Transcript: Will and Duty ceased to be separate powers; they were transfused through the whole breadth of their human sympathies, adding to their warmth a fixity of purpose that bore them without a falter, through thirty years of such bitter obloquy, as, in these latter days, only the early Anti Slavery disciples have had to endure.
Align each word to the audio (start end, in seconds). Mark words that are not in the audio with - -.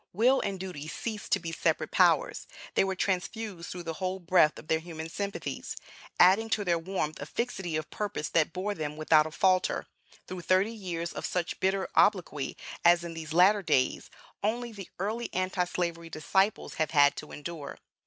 Will 0.13 0.39
and 0.41 0.59
Duty 0.59 0.87
ceased 0.87 1.31
to 1.33 1.39
be 1.39 1.51
separate 1.51 1.91
powers; 1.91 2.47
they 2.73 2.83
were 2.83 2.95
transfused 2.95 3.69
through 3.69 3.83
the 3.83 3.93
whole 4.01 4.19
breadth 4.19 4.57
of 4.57 4.67
their 4.67 4.79
human 4.79 5.09
sympathies, 5.09 5.77
adding 6.19 6.49
to 6.49 6.65
their 6.65 6.79
warmth 6.79 7.21
a 7.21 7.27
fixity 7.27 7.75
of 7.75 7.91
purpose 7.91 8.27
that 8.29 8.51
bore 8.51 8.73
them 8.73 8.97
without 8.97 9.27
a 9.27 9.31
falter, 9.31 9.85
through 10.25 10.41
thirty 10.41 10.71
years 10.73 11.13
of 11.13 11.23
such 11.27 11.59
bitter 11.59 11.87
obloquy, 11.93 12.57
as, 12.83 13.03
in 13.03 13.13
these 13.13 13.31
latter 13.31 13.61
days, 13.61 14.09
only 14.41 14.71
the 14.71 14.89
early 14.97 15.31
Anti 15.35 15.65
Slavery 15.65 16.09
disciples 16.09 16.73
have 16.81 16.89
had 16.89 17.15
to 17.17 17.31
endure. 17.31 17.77